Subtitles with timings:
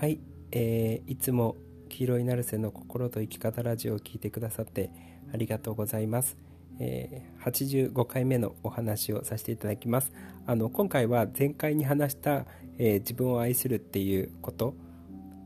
[0.00, 0.20] はい、
[0.52, 1.56] えー、いつも
[1.88, 4.92] 黄色いナルセの心と生き方ラジオを聞いてくださって
[5.34, 6.36] ありがとうございます。
[6.78, 10.12] えー、85回目のお話をさせていただきます。
[10.46, 12.46] あの今回は前回に話した、
[12.78, 14.76] えー、自分を愛するっていうこと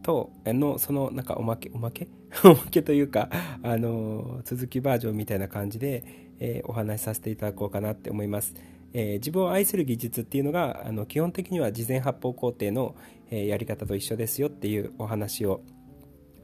[0.02, 2.08] とのそのなんかおまけおまけ？
[2.44, 3.30] おまけというか
[3.62, 6.04] あの続きバージョンみたいな感じで、
[6.40, 8.52] えー、お話しさせていただこうかなって思います。
[8.92, 12.94] えー、自分を愛する技術っていうのがあの基本的には事前発砲工程の、
[13.30, 15.62] えー、やり方と一緒ですよっていうお話を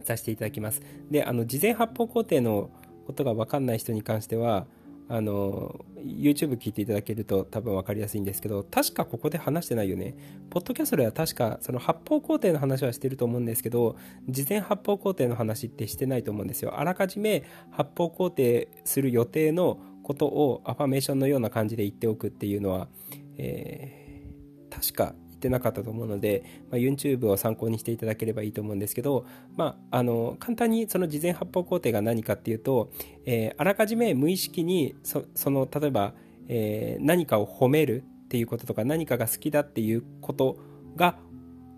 [0.04, 0.82] させていただきます。
[1.10, 2.70] であの事前発砲工程の
[3.06, 4.66] ことが分かんない人に関しては
[5.10, 10.14] あの YouTube 聞いていただけると多分分かりやすいんですけど確かここで話してないよね。
[10.50, 13.96] ポッドキャストでは確かその発砲工程の話はしてると思うんですけど
[14.28, 16.78] 事前発砲工程の話ってしてないと思うんですよ。
[16.78, 19.78] あらかじめ発砲工程する予定の
[20.08, 22.88] ことをアファメーションのような感じで言っておくっていうのは、
[23.36, 32.90] えー、確か言ってなかったと思うので、まあ、YouTube を参考にしていただければいいと思うんですけど、まあ、あの簡単にその事前発砲工程が何かっていうと、
[33.26, 36.14] えー、あらかじめ無意識にその例えば、
[36.48, 40.56] えー、何かを褒めるっていうこととか何かが好きだっていうこと
[40.96, 41.18] が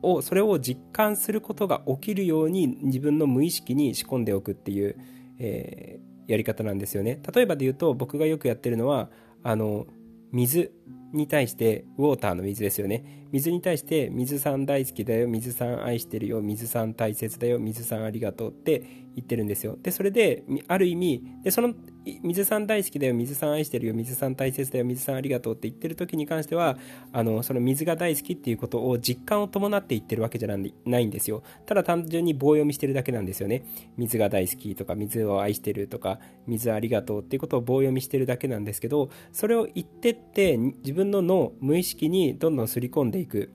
[0.03, 4.97] をそれを実感することが起きるように自分の無意識に仕込んでおくっていう、
[5.41, 7.21] えー、やり方なんですよね。
[7.35, 9.11] 例えばで言うと僕がよくやってるのは
[9.43, 9.87] あの
[10.33, 10.73] 水。
[11.13, 13.27] に対してウォーターの水ですよね。
[13.33, 15.29] 水に対して水さん大好きだよ。
[15.29, 16.41] 水さん愛してるよ。
[16.41, 17.59] 水さん大切だよ。
[17.59, 18.81] 水さんありがとうって
[19.15, 19.77] 言ってるんですよ。
[19.83, 21.75] でそれである意味でその
[22.23, 23.15] 水さん大好きだよ。
[23.15, 23.95] 水さん愛してるよ。
[23.95, 24.85] 水さん大切だよ。
[24.85, 26.77] 水さんありがとうって言ってる時に関しては
[27.13, 31.43] あのその水が大好きっていうことを実感を伴って言ってるわけじゃないんですよ。
[31.67, 33.65] ただ単純に棒読みしてるだけなんですよね。
[33.97, 43.53] 水が大好きとか水を愛してるとか水ありがとうっていうことを棒読みしてるだけなんですけどそれを言ってって自分分の脳無意識にどんどんすり込んでいく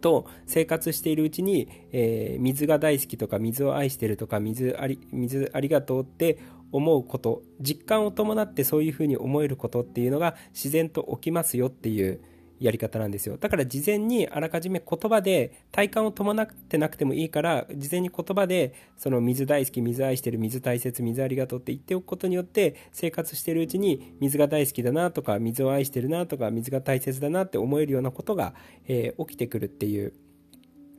[0.00, 6.38] と生活しているうちに、えー、水が大好きとか水を愛してるとか水あり水ありがとうって
[6.72, 12.20] 思うこと実感を伴ってそういうふうに思えることっていうのが自然と起きますよっていう
[12.62, 28.54] やり方なんですよだから事前にあらかじめ言葉で体感を伴ってなくてもいいから事前に言葉でその水大好き水愛してる水大切水ありがとうって言っておくことによって生活してるうちに水が大好きだなとか水を愛してるなとか水が大切だなって思えるようなことが、
[28.86, 30.12] えー、起きてくるっていう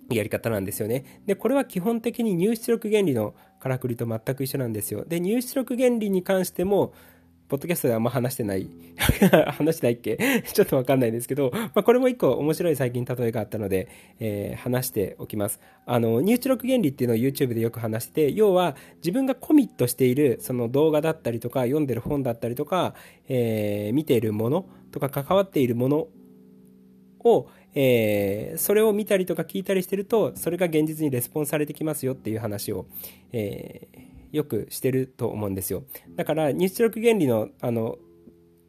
[0.09, 1.21] やり方なんですよね。
[1.25, 5.05] で、これは基本的に入出力原理のからくりと全く一緒なんですよ。
[5.05, 6.93] で、入出力原理に関しても、
[7.53, 8.67] ポッドキャストであんま話してない。
[9.53, 10.17] 話してないっけ？
[10.51, 15.59] ちょっとわかんないんですけど、まあ、これも一個面白い最近例えがあったので、えー、話しておきます。
[15.85, 22.95] あの、入出力原理っていうのを YouTube でよく話してて、要は自分がコミットしているその動画だったりとか、読んでる本だったりとか、
[23.29, 26.07] えー、見ているものとか関わっているもの
[27.19, 32.87] を、えー、それを見たりとか聞いたりしてると、それが現実にレスポンスされてきますよっていう話を、
[33.31, 35.83] えーよくしてると思うんですよ。
[36.15, 37.97] だから入出力原理のあの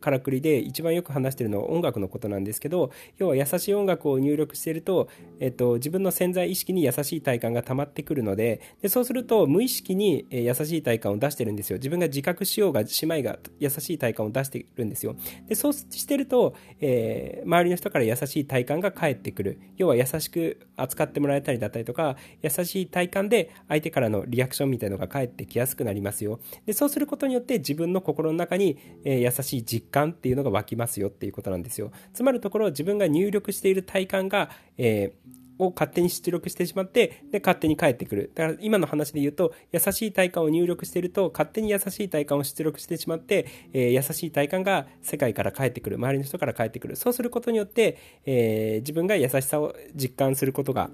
[0.04, 5.08] からくりで一番よく話してるのは音楽のことなんですけど要は優しい音楽を入力していると、
[5.40, 11.78] えっと、自分の潜在意識に優しい体感が溜まってくるのででそうすると無意識に優しい体感を出してるんですよ。
[11.78, 15.16] 自分が自覚しようが姉妹が優しい体感を出してるんですよ。
[15.48, 19.58] でそうしてると、えー、周りの人から優しい体感が返ってくる。
[19.76, 26.40] 要は優しく扱ってもらえたりだったりとか優しい体感で相手からのリアクションみたいのが返ってきやすくなりますよ。
[26.66, 31.92] でそうすることによって自分の心の中に、えー、優しい実感っていうのが湧きますよっていうことなんですよ。
[32.12, 38.32] つまるところ自分が入力している体感が、えーを勝手に出力してしまって、で、勝手に返ってくる。
[38.34, 45.96] だから今の話で言うと、優しい体感を入力していると、勝手に優しい体感を出力してしまって、えー、優しい体感が世界から返ってくる。
[45.96, 46.96] 周りの人から返ってくる。
[46.96, 50.90] そうすることによって、えー、自分が優しさを実感することが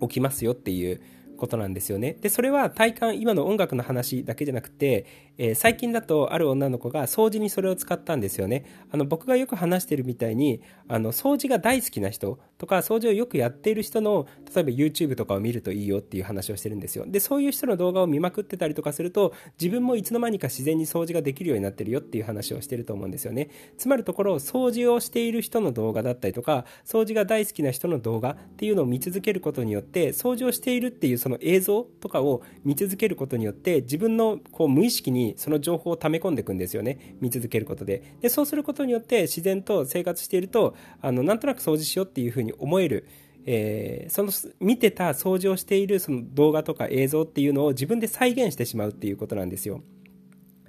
[0.00, 1.00] 起きますよっていう
[1.42, 2.16] ことなんですよね。
[2.20, 5.06] で、それは体感、今の音楽の話だけじゃなくて、
[5.44, 8.64] えー、最近だとある女の子が掃除にそれを使ったんですよね。
[8.92, 17.06] あの、僕がよく話してるみたいに、あの、掃除が大好きな人とか、掃除をよくやっている人の、例えば YouTube とかを見るといいよっていう話をしてるんですよ。
[17.08, 23.50] で、そういう人の動画を見まくってたりとかすると、自分もいつの間にか自然に掃除ができるようになってるよっていう話をしてると思うんですよね。
[23.78, 37.16] つまるところ、掃除をしている人の動画だったりとか、掃除が大好きな人の動画っていうのを見続けることによって、掃除をしているっていうその映像とかを見続けることによって、自分のこう無意識にその情報を溜め込んでいくんですよね。
[37.20, 38.02] 見続けることで。
[38.20, 43.06] でそうすることによって自然と生活しているとあのなんとなく掃除しようっていうふうに思える。
[43.44, 44.30] えー、その
[44.60, 49.82] 見てた掃除をしているその動画とか映像っていうのを自分で再現してしまうっていうことなんですよ。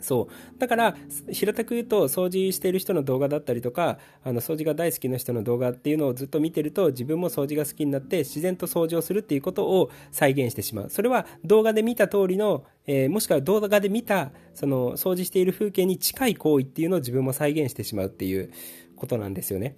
[0.04, 0.60] そう。
[0.60, 0.96] だから
[1.32, 10.90] 平たく言うと掃除してる人の動画だったりとかあの掃除が大好きな人の動画っていうのをずっと見てると自分も掃除が好きになって自然と掃除をするっていうことを再現してしまう。
[10.90, 18.52] それは動画で見た通りの、えー、もしくは動画で見たその掃除している風景に近い行為っていうのを自分も再現してしまうっていう
[18.98, 19.78] ことなんですよね。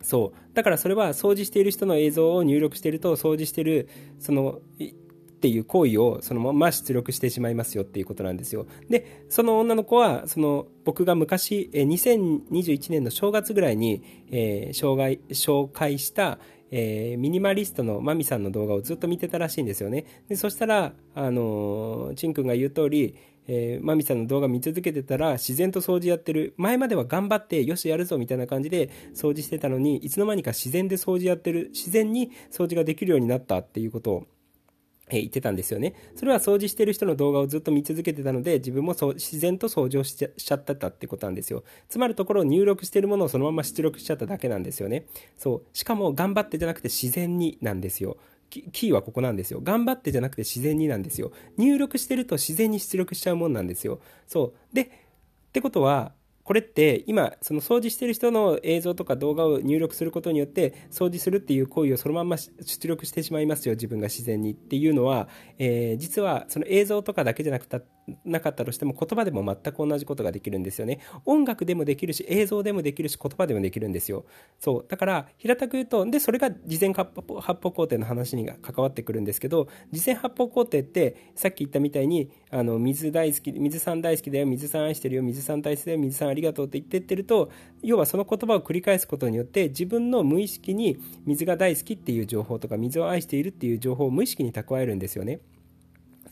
[0.00, 0.54] そう。
[0.54, 3.88] だからそれは掃除している人の映像を入力していると掃除してる
[4.20, 4.60] その
[5.44, 8.66] っていう行為をそのまま出力してしまいますよっていうことなんですよ。
[8.88, 16.38] で、その女の子は、その僕が昔、2021年の正月ぐらいに、えー、紹介紹介した、
[16.70, 20.06] えー、ミニマリストのマミさんの動画をずっと見てたらしいんですよね。
[20.30, 23.14] でそしたら、あのー、チン君が言う通り、
[23.46, 34.26] えー、マミさんの動画見続けてたら自然と掃除やってる前までは頑張ってよしやるぞみたいな感じで掃除してたのにいつの間にか自然で掃除やってる自然に掃除ができるようになったっていうことを
[35.10, 35.94] え言ってたんですよね。
[36.16, 41.64] それは掃除してる人の動画をずっと見続けてたので、自分もそう自然と掃除をしちゃったってことなんですよ。
[41.88, 45.06] つまるところ入力してるものをそのまま出力しちゃっただけなんですよね。
[45.36, 45.76] そう。
[45.76, 48.16] しかも頑張ってじゃなくて自然になんですよ。
[48.50, 49.60] キーはここなんですよ。
[49.62, 51.32] 頑張ってじゃなくて自然になんですよ。
[51.56, 54.00] 入力してると自然に出力しちゃうもんなんですよ。
[54.26, 54.74] そう。
[54.74, 54.88] で、っ
[55.52, 56.12] てことは、
[56.44, 67.80] これって今その掃除してる人の映像とか動画を入力することによって掃除するっていう行為をそのまま出力してしまいますよ自分が自然にっていうのは、えー、実はその映像とかだけじゃなくた
[68.24, 71.00] なかったとしても言葉でも全く同じことができるんですよね。
[71.24, 74.24] 音楽でもできるし映像でもできるし言葉でもできるんですよ。
[74.60, 74.86] そう。
[74.88, 87.50] だから平たく言うとでそれが事前発泡工程の話に関わってくるんですけど事前発泡工程ってさっき言ったみたいにあの水大好き水さん大好きだよ水さん愛してるよ水さん大好きだよ水さんありがとうって言ってってると
[87.82, 95.40] 要はその言葉を繰り返すことによって自分の無意識に水が大好きっていう情報とか水を愛しているっていう情報を無意識に蓄えるんですよね。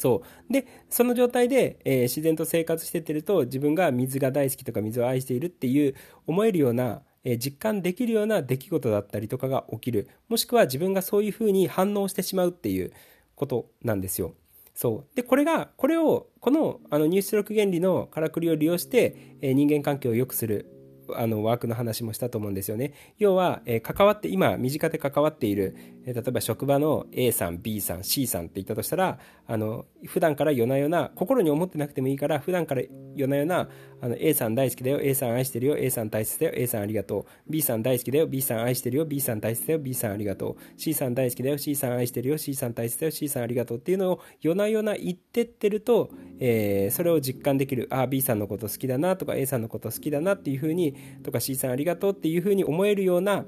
[0.02, 5.94] そうでその状態で、えー、自然と生活してってると自分が水が大好きとか水を愛しているっていう
[6.26, 12.92] 思えるような、えー、実感できるような出来事だったりとかが起きるもしくは自分がそういうふうに反応してしまうっていう
[13.36, 14.34] ことなんですよ。
[14.74, 20.66] そうでこれがこれをこのあの入出力原理のからくりを利用して、えー、人間関係を良くする
[21.14, 22.92] あのワークの話もしたと思うんですよね。
[23.18, 32.82] 要は、えー、関わって今身近で関わっている、例えば職場の A さん B さん C さんって言ったとしたらあの普段から夜な夜な心に思ってなくてもいいから普段から
[33.14, 33.68] 夜な夜な
[34.00, 39.94] あの A さん大好きだよ A さん愛してるよ A さん大切だよ A さんありがとう B さん大好きだよ B さん愛してるよ B さん大切だよ B
[39.94, 46.10] さんありがとう C さん大好きだよ C さん愛してるよ C さん大切だよ C さんありがとうっていうのを夜な夜な言ってってると、
[46.40, 53.44] えー、それを実感できるああ B さんのこと好きだなとか A さんのこと好きだなっていうふうにとか C さんありがとうっていうふうに思えるような、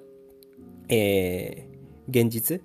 [0.89, 1.74] えー、
[2.09, 2.63] 現実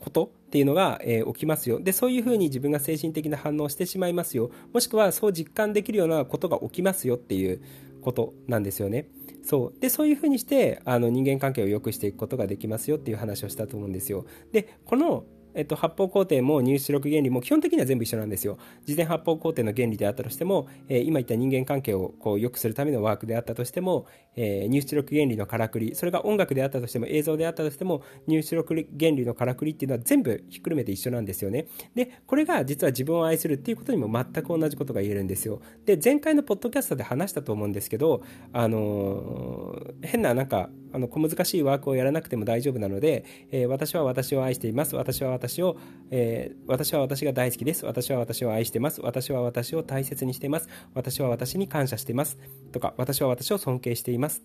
[0.00, 1.80] ことっていうのが、えー、起きますよ。
[1.80, 4.50] でそういうふうに自分が精神的な反応をしてしまいますよ。
[4.72, 7.62] もしくはそう実感できるようなことが起きますよっていう
[8.00, 9.06] ことなんですよね。
[9.44, 9.80] そう。
[9.80, 14.24] でそういうふうにしてあの人間関係を良くしていくことができますよっていう話をしたと思うんですよ。
[14.52, 15.24] でこの
[15.54, 18.58] えっと、発泡工程も入出力原理も基本的には全部一緒なんですよ。
[18.84, 24.06] 事前発泡工程の原理であったとしても、えー、今言った人間関係をこう良くするためのワークであったとしても、
[24.36, 31.66] えー、入出力原理のからくり、それが音楽であったとしても映像であったとしても、入出力原理のからくりっていうのは全部ひっくるめて一緒なんですよね。
[31.94, 35.60] で、これが実は自分を愛するっていうことにも全く同じことが言えるんですよ。
[35.84, 38.22] で、前回のポッドキャストで話したと思うんですけど、
[38.52, 45.78] あのー、変ななんか、あの小難しいワークをやらなくても大丈夫なので、えー、私は私を愛しています私は私を、
[46.10, 47.86] えー、私は私が大好きです。
[47.86, 49.00] 私は私を愛してます。
[49.00, 50.68] 私は私を大切にしています。
[50.92, 52.36] 私は私に感謝してます。
[52.72, 54.42] とか私は私を尊敬しています。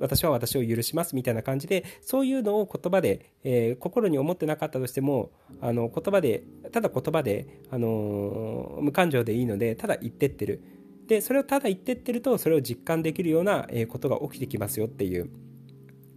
[0.00, 1.14] 私は私を許します。
[1.14, 5.30] みたいな感じでそういうのを言葉で、えー、心に思ってなかったとしても
[5.60, 6.42] あの言葉で
[6.72, 10.60] ただ言葉で、あの無感情でいいのでただ言ってってる。
[11.06, 15.30] でそれをただ言ってってるとそれを実感できるようなことが起きてきますよっていう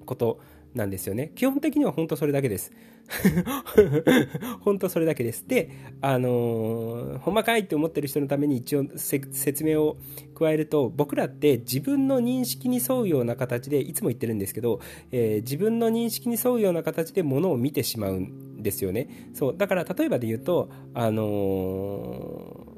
[0.03, 0.39] こと。
[0.73, 1.31] なんですよね。
[1.35, 2.71] 基本的には本当それだけです。
[4.61, 5.47] 本当それだけです。
[5.47, 5.71] で、
[6.01, 9.97] あのー、ほんまかいって思ってる人のために一応説明を
[10.35, 14.79] 加えると、僕らって自分の認識に沿うような形で、いつも言ってるんですけど、
[15.11, 19.29] えー、自分の認識に沿うような形でものを見てしまうんですよね。
[19.33, 19.57] そう。
[19.57, 22.68] だから例えばで言うと、あのー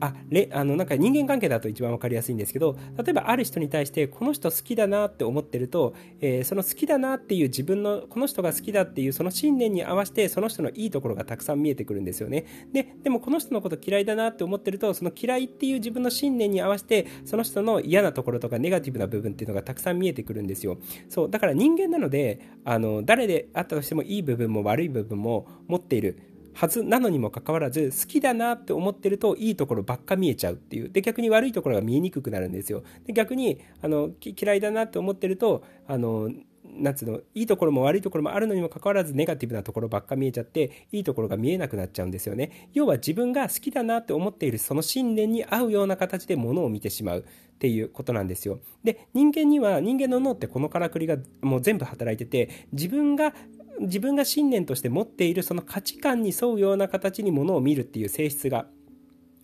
[0.00, 12.46] あれあのなんか人間関係だと一番分かりやすいんですけど例えばある人に対してこの人好きだなって思ってると、えー、その好きだなっていう自分のこの人が好きだっていうその信念に合わせてその人のいいところがたくさん見えてくるんですよね。
[12.72, 20.78] ででもこの人のこと嫌いだなって思ってるとその嫌いっていう自分の信念に合わせてその人の嫌なところとかネガティブな部分っていうのがたくさん見えてくるんですよ。
[21.08, 26.29] そうだから人間なのであの誰であったとしてもいい部分も悪い部分も持っている。
[26.54, 30.90] はずなのにもかかわらず好きだなって思ってるといいところばっか見えちゃうっていう。
[30.90, 32.82] で逆に悪いところが見えにくくなるんですよ。
[33.06, 36.30] で逆にあの嫌いだなって思ってるとあの
[36.64, 42.68] なんつうのいいところも悪いところもあるのにもかかわらずネガティブなところばっか見えちゃっていいところが見えなくなっちゃうんですよね。
[42.72, 48.60] 要は自分が好きだなって思っているその信念に合うような形でものを見てしまうっていうことなんですよ。
[48.84, 53.34] で人間には人間の脳ってこのからくりがもう全部働いてて自分が
[53.80, 58.66] 自分が信念として持っているその価値観に沿うような形にものを見るっていう性質が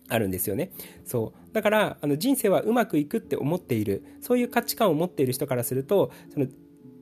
[0.09, 0.71] あるんですよね。
[1.05, 1.53] そう。
[1.53, 6.47] だから、あの人生はうまくいくって思っている、そういう価値観を持っている人からすると、その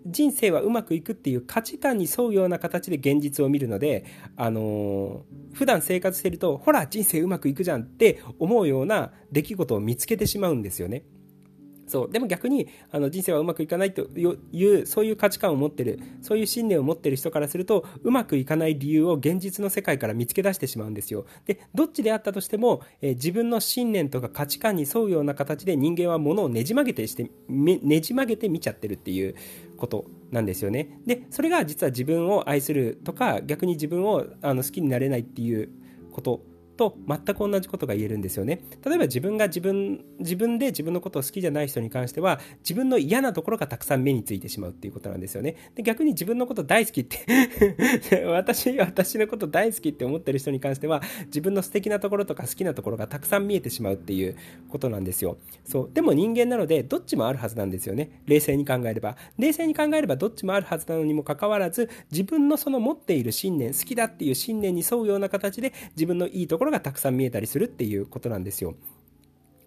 [0.07, 11.03] 人生はうまくいくっていう価値観に沿うような形で現実を見るので、あのー、普段生活してると、ほら、人生うまくいくじゃんって思うような出来事を見つけてしまうんですよね。
[11.87, 12.11] そう。
[12.11, 21.25] でも逆にあの人生はうまくいかないというそういう価値観を持ってるそういう信念を持ってる人からするとうまくいかない理由を現実の世界から見つけ出してしまうんですよ。
[21.45, 29.35] でどっちであったとしても、えー、自分の信念とか価値観に沿うような形で人間はものをねじ曲げてしてねじ曲げて見ちゃってるっていう
[29.77, 30.99] ことなんですよね。
[31.05, 35.69] でそれが実は自分を愛するとか逆に自分をあの好きになれないっていう
[36.11, 36.41] こと
[36.75, 38.62] と全く同じことが言えるんですよね。
[38.86, 45.55] 例えば自分が自分、自分で自分のことを好きじゃない人に関しては、自分の嫌なところがたくさん目についてしまうっていうことなんですよね。
[45.75, 47.25] で逆に自分のこと大好きって
[48.27, 54.36] 私、私のこと大好きって思ってる人に関しては、自分の素敵なところとか好きなところがたくさん見えてしまうっていう
[54.70, 55.38] ことなんですよ。
[55.63, 55.91] そう。
[55.94, 58.22] でも人間なので、どっちもあるはずなんですよね。
[58.25, 59.17] 冷静に考えれば。
[59.38, 68.75] 冷静に考えればどっちもあるはずなのにもかかわらず、自分のその持っている信念、好きだっていう信念に沿うような形で、自分のいいところころがたくさん見えたりするっていうことなんですよ。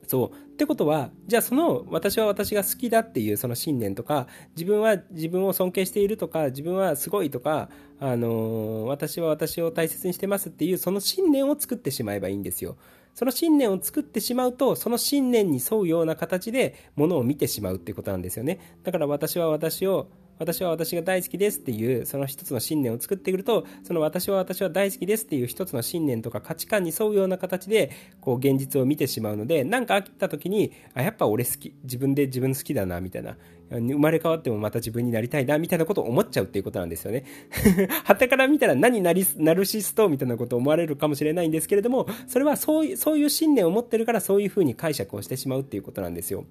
[0.06, 0.36] そう。
[0.36, 4.26] ってことは、じゃあその私は私が好きだっていうその信念とか、
[4.56, 7.68] 自分は自分を尊敬しているとか、自分はすごいとか、
[8.00, 12.76] あのー、私は私を大切にしてますっていうその信念を作ってしまえばいいんですよ。
[13.14, 18.78] その信念を作ってしまうと、その信念に沿うような形でものを見てしまうっていうことなんですよね。
[18.82, 27.90] だから私は私を私は私が大好きですっていうその一つの信念を作ってくるとその私は私は大好きですっていう一つの信念とか価値観に沿うような形で
[28.20, 33.36] こう現実を見てしまうので何か飽きた時にあやっぱ俺好き自分で自分好きだなみたいな
[33.70, 37.24] 生まれ変わってもまた自分になりたいなみたいなことを思っちゃうっていうことなんですよね。
[38.04, 46.44] はたから見たら何ナリナルシストみたいなことを思われるかもしれないんですけれどもそれはそういうそういう信念を持ってるからそういうふうに解釈をしてしまうっていうことなんですよ。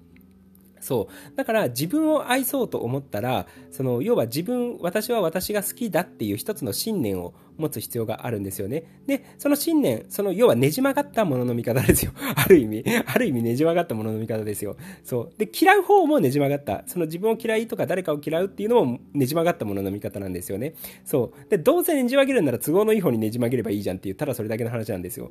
[0.88, 1.36] そう。
[1.36, 8.84] だから自分を愛そうと思ったら、その、要は自分、私は私が好きだっていう一つの信念を持つ必要があるんですよね。
[9.06, 12.12] で、その信念、その、要はねじ曲がったものの見方ですよ。
[12.36, 14.78] ある意味、ある意味ねじ曲がったものの見方ですよ。
[15.04, 15.32] そう。
[15.36, 16.84] で、嫌う方もねじ曲がった。
[16.86, 20.72] その自分を嫌いとか誰かを嫌うっていうのもねじ曲がったものの見方なんですよね。
[21.04, 21.50] そう。
[21.50, 25.30] で、どうせねじ曲げるなら都合のいい方にねじ曲げればいいじゃんっていう、ただそれだけの話なんですよ。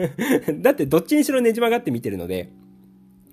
[0.62, 2.48] だってどっちにしろねじ曲がって見てるので、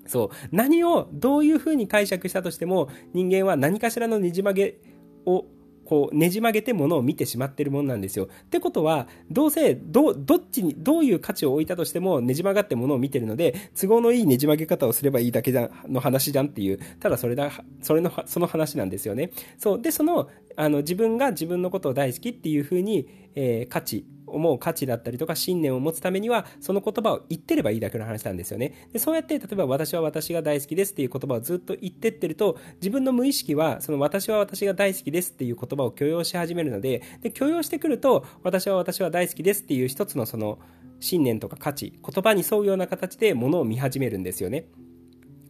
[0.06, 0.30] そう。
[0.52, 4.80] 何をどういうふうに解釈したとしても、人間は何かしらのねじ曲げ
[5.26, 5.46] を
[5.86, 8.26] こうねじ曲げてものを見てしまってるもんなんですよ。
[8.26, 19.32] ってことは、どうせ、ど、どっちに、どういう価値を置いたとしてもねじ曲がってものを見てるので、都合のいいねじ曲げ方をすればいいだけじゃの話じゃんっていう、ただそれだ、それの、その話なんですよね。
[19.58, 19.82] そう。
[19.82, 28.90] で、その、あの、自分が自分のことを大好きっていうふうに、えー、価値思う価値だったりとか信念を持つためにはその言葉を言ってればいいだけの話なんですよね。
[28.92, 40.60] でそうやって例えば私は私が大好きですっていう言葉をずっと言ってってると自分の無意識はその私は私が大好きですっていう言葉を許容し始めるのでで許容してくると私は私は大好きですっていう一つのその
[41.00, 44.66] 信念とか価値言葉に沿うような形でものを見始めるんですよね。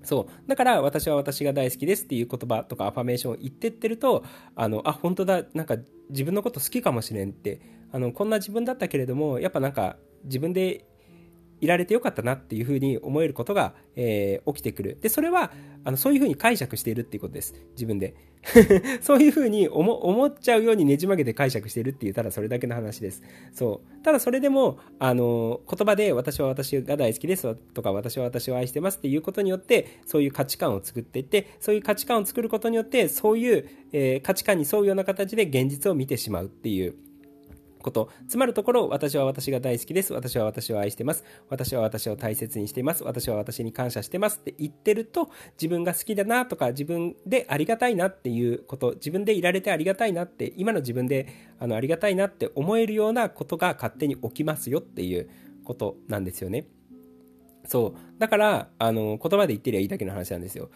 [0.04, 0.50] そう。
[0.50, 4.24] だから、私は私が大好きですっていう言葉とかアファメーションを言ってってると、
[4.56, 5.78] あの、あ、本当だ、なんか
[6.10, 7.62] 自分のこと好きかもしれんって
[7.94, 10.86] あのこんな自分だったけれどもやっぱなんか自分で
[11.64, 14.98] いられてよかったなっていうふうに思えることが、えー、起きてくる。
[15.02, 15.54] で、それは、
[15.86, 17.56] あの、そういうふうに解釈しているっていうことです。
[17.72, 18.16] 自分で。
[19.00, 23.24] そういうふうに思思っちゃうようにねじ曲げて解釈しているっていう、ただそれだけの話です。
[23.54, 24.04] そう。
[24.04, 36.96] ただそれでも、あの、言葉で私は私が大好きですとか、私は私を愛してますっていうことによって、そういう価値観を作っていって、そういう価値観を作ることによって、そういう、えー、価値観に沿うような形で現実を見てしまうっていう、
[37.84, 38.10] こと。
[38.28, 40.14] つまるところ、私は私が大好きです。
[40.14, 41.24] 私は私を愛してます。
[41.50, 43.04] 私は私を大切にしています。
[43.04, 45.30] 私は私に感謝してますって言ってると、
[45.62, 51.28] 自分が好きだなとか、自分でありがたいなっていうこと、自分でいられてありがたいなって、今の自分で
[51.60, 55.30] あのありがたいなって思えるようなことが勝手に起きますよっていう
[55.64, 56.66] ことなんですよね。
[57.66, 58.20] そう。
[58.20, 60.70] だから、あの、言葉で言ってりゃいいだけの話なんですよ。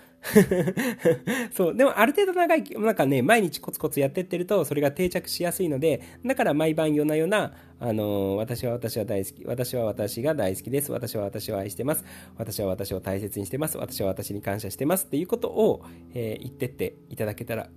[1.54, 1.76] そう。
[1.76, 12.06] でも、ある程度長い、なんかね、毎日コツコツやってってると、それが定着しやすいので、だから毎晩夜な夜な、あの、私は私は大好き、私は私が大好きです、私は私を愛してます、
[12.38, 17.70] 私は私を大切にしてます、私は私に感謝してますっていうことを、えー、言ってっていただけたら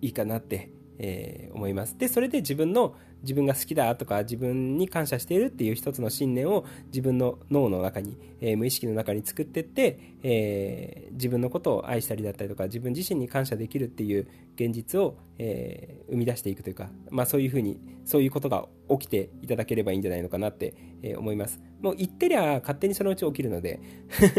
[0.00, 1.96] いいかなってえー、思います。
[1.98, 21.60] で、それで自分の、自分が好きだとか、自分に感謝しているっていう一つの信念を自分の脳の中に、えー、無意識の中に作っていって、えー、自分のことを愛したりだったりとか、自分自身に感謝できるっていう現実を、え生み出していくというか、まあそういうふうに、そういうことが起きていただければいいんじゃないのかなって、え思います。
[21.80, 23.80] もう言ってりゃ勝手にそのうち起きるので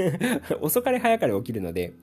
[0.60, 1.94] 遅かれ早かれ起きるので、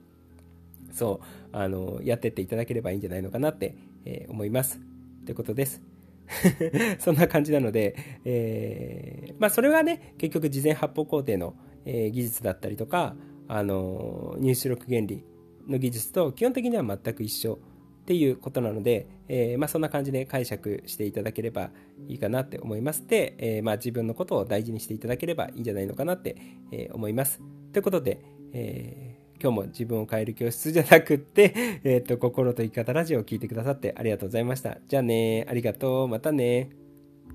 [0.95, 4.79] そう、あの、やってっていただければいいんじゃないのかなって、えー、思います。
[5.25, 5.81] ということです。
[6.99, 13.15] そんな感じなので、えー、まあそれはね、結局事前発砲工程の、えー、技術だったりとか、
[13.47, 15.23] あの、入出力原理
[15.67, 17.59] の技術と基本的には全く一緒
[18.05, 21.71] っていうことなので、えー、まあ、そんな感じで解釈していただければ
[22.07, 23.07] いいかなって思います。
[23.07, 26.35] で、えー、まあ、自分のことを大事にしていただければいいんじゃないのかなって、
[26.71, 27.41] え思います。
[27.73, 28.21] ということで、
[28.53, 29.04] え
[29.45, 31.53] 今日も自分を変える教室じゃなくって、
[31.85, 34.79] えっ、ー、と、心と生き方ラジオを聴いてくださってありがとうございました。
[34.87, 36.84] じゃあね、ありがとう、またね。